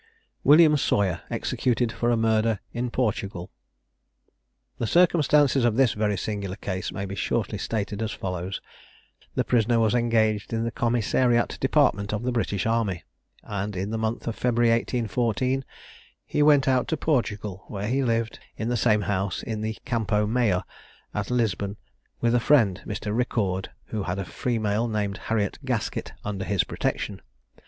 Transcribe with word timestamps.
WILLIAM 0.43 0.77
SAWYER. 0.77 1.21
EXECUTED 1.29 1.91
FOR 1.91 2.09
A 2.09 2.17
MURDER 2.17 2.59
IN 2.73 2.89
PORTUGAL. 2.89 3.51
The 4.79 4.87
circumstances 4.87 5.63
of 5.63 5.75
this 5.75 5.93
very 5.93 6.17
singular 6.17 6.55
case 6.55 6.91
may 6.91 7.05
be 7.05 7.13
shortly 7.13 7.59
stated 7.59 8.01
as 8.01 8.11
follows: 8.11 8.61
The 9.35 9.43
prisoner 9.43 9.79
was 9.79 9.93
engaged 9.93 10.53
in 10.53 10.63
the 10.63 10.71
commissariat 10.71 11.59
department 11.59 12.13
of 12.13 12.23
the 12.23 12.31
British 12.31 12.65
army; 12.65 13.03
and 13.43 13.75
in 13.75 13.91
the 13.91 13.97
month 13.99 14.25
of 14.25 14.35
February 14.35 14.71
1814, 14.71 15.63
he 16.25 16.41
went 16.41 16.67
out 16.67 16.87
to 16.87 16.97
Portugal, 16.97 17.65
where 17.67 17.87
he 17.87 18.03
lived 18.03 18.39
in 18.57 18.69
the 18.69 18.77
same 18.77 19.01
house 19.01 19.43
in 19.43 19.61
the 19.61 19.77
Campo 19.85 20.25
Mayor, 20.25 20.63
at 21.13 21.29
Lisbon, 21.29 21.77
with 22.19 22.33
a 22.33 22.39
friend, 22.39 22.81
Mr. 22.87 23.15
Riccord, 23.15 23.69
who 23.85 24.01
had 24.01 24.17
a 24.17 24.25
female, 24.25 24.87
named 24.87 25.17
Harriet 25.29 25.59
Gaskett, 25.63 26.13
under 26.25 26.43
his 26.43 26.63
protection. 26.63 27.21